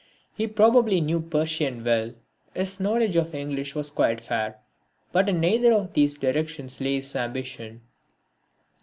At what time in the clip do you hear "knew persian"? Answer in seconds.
0.99-1.83